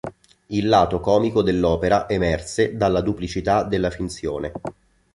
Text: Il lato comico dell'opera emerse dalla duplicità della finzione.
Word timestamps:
Il 0.47 0.67
lato 0.67 0.99
comico 0.99 1.43
dell'opera 1.43 2.09
emerse 2.09 2.75
dalla 2.75 3.01
duplicità 3.01 3.61
della 3.63 3.91
finzione. 3.91 4.51